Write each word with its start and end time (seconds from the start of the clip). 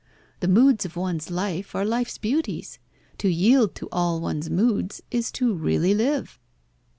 The 0.39 0.47
moods 0.47 0.83
of 0.83 0.95
one's 0.95 1.29
life 1.29 1.75
are 1.75 1.85
life's 1.85 2.17
beauties. 2.17 2.79
To 3.19 3.29
yield 3.29 3.75
to 3.75 3.87
all 3.91 4.19
one's 4.19 4.49
moods 4.49 5.03
is 5.11 5.31
to 5.33 5.53
really 5.53 5.93
live." 5.93 6.39